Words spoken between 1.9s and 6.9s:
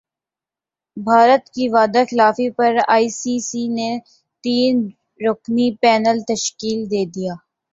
خلافی پر I C سی نے تین رکنی پینل تشکیل